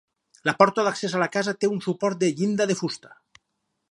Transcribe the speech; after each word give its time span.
La 0.47 0.53
porta 0.61 0.85
d'accés 0.87 1.13
a 1.17 1.21
la 1.25 1.27
casa 1.35 1.53
té 1.65 1.69
un 1.75 1.83
suport 1.87 2.21
de 2.25 2.33
llinda 2.39 2.69
de 2.73 2.79
fusta. 2.83 3.15